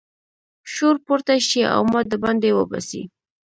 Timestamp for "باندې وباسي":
2.23-3.01